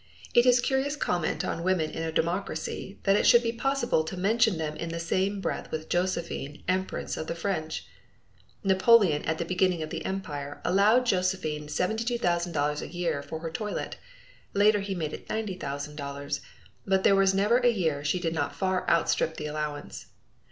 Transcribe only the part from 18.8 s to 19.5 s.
outstrip the